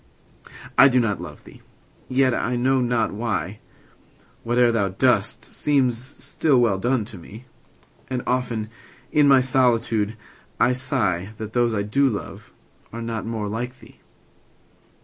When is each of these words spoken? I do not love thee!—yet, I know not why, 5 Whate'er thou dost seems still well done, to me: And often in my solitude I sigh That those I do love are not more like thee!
I 0.79 0.87
do 0.87 0.99
not 0.99 1.21
love 1.21 1.43
thee!—yet, 1.43 2.33
I 2.33 2.55
know 2.55 2.81
not 2.81 3.11
why, 3.11 3.59
5 4.17 4.29
Whate'er 4.45 4.71
thou 4.71 4.89
dost 4.89 5.43
seems 5.45 5.99
still 6.03 6.59
well 6.59 6.79
done, 6.79 7.05
to 7.05 7.19
me: 7.19 7.45
And 8.09 8.23
often 8.25 8.71
in 9.11 9.27
my 9.27 9.41
solitude 9.41 10.17
I 10.59 10.71
sigh 10.71 11.33
That 11.37 11.53
those 11.53 11.75
I 11.75 11.83
do 11.83 12.09
love 12.09 12.51
are 12.91 13.03
not 13.03 13.27
more 13.27 13.47
like 13.47 13.77
thee! 13.79 13.99